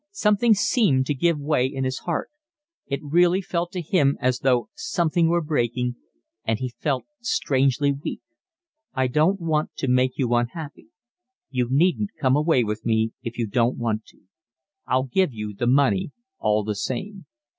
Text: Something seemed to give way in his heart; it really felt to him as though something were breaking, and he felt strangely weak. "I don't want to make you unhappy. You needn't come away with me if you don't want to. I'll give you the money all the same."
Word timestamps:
Something 0.09 0.55
seemed 0.55 1.05
to 1.05 1.13
give 1.13 1.37
way 1.39 1.67
in 1.67 1.83
his 1.83 1.99
heart; 1.99 2.31
it 2.87 3.01
really 3.03 3.39
felt 3.39 3.71
to 3.73 3.83
him 3.83 4.17
as 4.19 4.39
though 4.39 4.67
something 4.73 5.29
were 5.29 5.43
breaking, 5.43 5.95
and 6.43 6.57
he 6.57 6.69
felt 6.79 7.03
strangely 7.21 7.91
weak. 7.93 8.19
"I 8.95 9.05
don't 9.05 9.39
want 9.39 9.75
to 9.75 9.87
make 9.87 10.17
you 10.17 10.33
unhappy. 10.33 10.87
You 11.51 11.67
needn't 11.69 12.17
come 12.19 12.35
away 12.35 12.63
with 12.63 12.83
me 12.83 13.11
if 13.21 13.37
you 13.37 13.45
don't 13.45 13.77
want 13.77 14.05
to. 14.05 14.21
I'll 14.87 15.03
give 15.03 15.35
you 15.35 15.53
the 15.53 15.67
money 15.67 16.13
all 16.39 16.63
the 16.63 16.73
same." 16.73 17.27